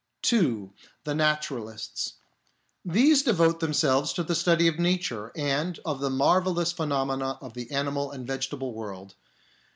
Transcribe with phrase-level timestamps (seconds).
[0.23, 0.73] (2)
[1.03, 2.13] The Naturalists.
[2.83, 7.69] These devote themselves to the study of nature and of the marvellous phenomena of the
[7.69, 9.13] animal and vegetable world.